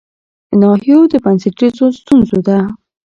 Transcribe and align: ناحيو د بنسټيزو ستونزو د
ناحيو 0.61 0.99
د 1.11 1.13
بنسټيزو 1.23 1.85
ستونزو 1.99 2.37
د 2.47 2.49